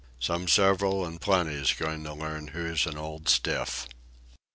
[0.19, 3.85] Some several and plenty's going to learn who's an old stiff."